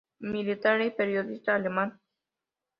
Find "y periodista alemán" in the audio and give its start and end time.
0.81-2.01